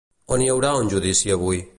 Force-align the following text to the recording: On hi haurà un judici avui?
On 0.35 0.41
hi 0.45 0.47
haurà 0.53 0.71
un 0.79 0.89
judici 0.95 1.31
avui? 1.37 1.61